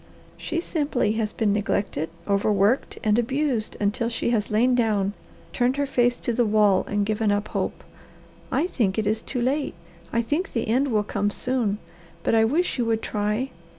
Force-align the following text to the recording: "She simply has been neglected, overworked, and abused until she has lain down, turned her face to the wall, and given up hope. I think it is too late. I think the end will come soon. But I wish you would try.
"She 0.35 0.59
simply 0.59 1.11
has 1.11 1.31
been 1.31 1.53
neglected, 1.53 2.09
overworked, 2.27 2.97
and 3.03 3.19
abused 3.19 3.77
until 3.79 4.09
she 4.09 4.31
has 4.31 4.49
lain 4.49 4.73
down, 4.73 5.13
turned 5.53 5.77
her 5.77 5.85
face 5.85 6.17
to 6.17 6.33
the 6.33 6.43
wall, 6.43 6.83
and 6.87 7.05
given 7.05 7.31
up 7.31 7.49
hope. 7.49 7.83
I 8.51 8.65
think 8.65 8.97
it 8.97 9.05
is 9.05 9.21
too 9.21 9.43
late. 9.43 9.75
I 10.11 10.23
think 10.23 10.53
the 10.53 10.67
end 10.67 10.87
will 10.87 11.03
come 11.03 11.29
soon. 11.29 11.77
But 12.23 12.33
I 12.33 12.45
wish 12.45 12.79
you 12.79 12.85
would 12.85 13.03
try. 13.03 13.51